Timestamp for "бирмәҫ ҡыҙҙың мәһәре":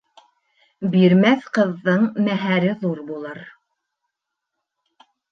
0.93-2.71